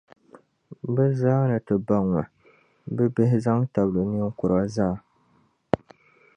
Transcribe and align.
Bɛ 0.93 1.05
zaa 1.19 1.43
ni 1.49 1.57
ti 1.65 1.75
baŋ 1.87 2.03
ma, 2.13 2.23
bibihi 2.95 3.37
zaŋ 3.45 3.59
tabili 3.73 4.03
ninkura 4.09 4.59
zaa. 4.75 4.95